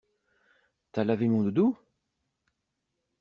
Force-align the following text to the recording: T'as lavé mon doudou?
T'as 0.93 1.03
lavé 1.03 1.27
mon 1.27 1.43
doudou? 1.43 1.77